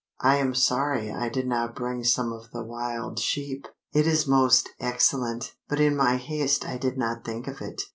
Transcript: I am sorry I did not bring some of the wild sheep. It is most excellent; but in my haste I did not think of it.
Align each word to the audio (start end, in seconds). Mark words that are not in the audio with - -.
I 0.21 0.37
am 0.37 0.55
sorry 0.55 1.11
I 1.11 1.29
did 1.29 1.45
not 1.47 1.75
bring 1.75 2.03
some 2.03 2.33
of 2.33 2.49
the 2.49 2.63
wild 2.63 3.19
sheep. 3.19 3.67
It 3.93 4.07
is 4.07 4.25
most 4.25 4.69
excellent; 4.79 5.53
but 5.69 5.79
in 5.79 5.95
my 5.95 6.17
haste 6.17 6.65
I 6.65 6.79
did 6.79 6.97
not 6.97 7.23
think 7.23 7.47
of 7.47 7.61
it. 7.61 7.83